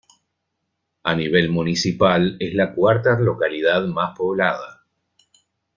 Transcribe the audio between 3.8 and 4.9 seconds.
más poblada.